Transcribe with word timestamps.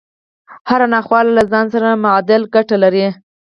هره 0.69 0.87
ناخواله 0.93 1.31
له 1.37 1.43
ځان 1.51 1.65
سره 1.73 1.87
معادل 2.03 2.41
ګټه 2.55 2.75
لري 2.83 3.05